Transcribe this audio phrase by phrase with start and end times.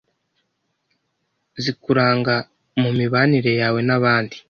[1.63, 2.35] zikuranga
[2.81, 4.35] mu mibanire yawe n’abandi